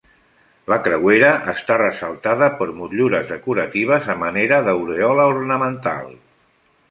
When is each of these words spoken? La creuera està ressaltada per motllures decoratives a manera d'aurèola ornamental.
La 0.71 0.77
creuera 0.85 1.27
està 1.51 1.75
ressaltada 1.81 2.47
per 2.61 2.67
motllures 2.79 3.29
decoratives 3.33 4.09
a 4.13 4.15
manera 4.23 4.61
d'aurèola 4.69 5.27
ornamental. 5.35 6.11